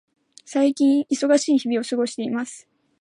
[0.45, 2.67] 最近、忙しい日々を過ごしています。